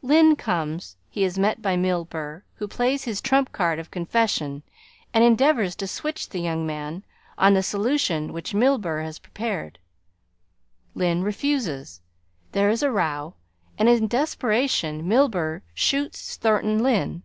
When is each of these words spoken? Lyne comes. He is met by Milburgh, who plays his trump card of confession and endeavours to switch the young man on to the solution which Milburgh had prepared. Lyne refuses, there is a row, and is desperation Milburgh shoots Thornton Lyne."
Lyne 0.00 0.36
comes. 0.36 0.96
He 1.10 1.24
is 1.24 1.40
met 1.40 1.60
by 1.60 1.74
Milburgh, 1.76 2.44
who 2.54 2.68
plays 2.68 3.02
his 3.02 3.20
trump 3.20 3.50
card 3.50 3.80
of 3.80 3.90
confession 3.90 4.62
and 5.12 5.24
endeavours 5.24 5.74
to 5.74 5.88
switch 5.88 6.28
the 6.28 6.38
young 6.38 6.64
man 6.64 7.02
on 7.36 7.50
to 7.50 7.54
the 7.56 7.62
solution 7.64 8.32
which 8.32 8.54
Milburgh 8.54 9.04
had 9.04 9.20
prepared. 9.20 9.80
Lyne 10.94 11.22
refuses, 11.22 12.00
there 12.52 12.70
is 12.70 12.84
a 12.84 12.92
row, 12.92 13.34
and 13.76 13.88
is 13.88 14.00
desperation 14.02 15.08
Milburgh 15.08 15.62
shoots 15.74 16.36
Thornton 16.36 16.78
Lyne." 16.80 17.24